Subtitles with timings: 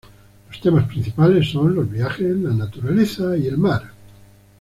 [0.49, 3.91] Los temas principales son los viajes, la naturaleza y el mar.